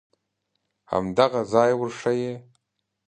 [0.91, 2.33] همدغه ځای ورښیې.